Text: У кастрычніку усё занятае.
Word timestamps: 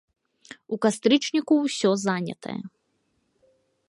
У 0.75 0.77
кастрычніку 0.85 1.53
усё 1.67 1.91
занятае. 2.05 2.57